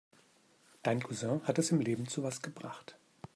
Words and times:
Dein 0.81 1.03
Cousin 1.03 1.43
hat 1.43 1.59
es 1.59 1.69
im 1.69 1.79
Leben 1.79 2.07
zu 2.07 2.23
was 2.23 2.41
gebracht. 2.41 2.97